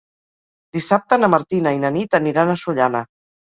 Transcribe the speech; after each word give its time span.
Dissabte 0.77 1.19
na 1.19 1.29
Martina 1.33 1.75
i 1.77 1.83
na 1.85 1.93
Nit 1.99 2.19
aniran 2.21 2.55
a 2.55 2.57
Sollana. 2.65 3.05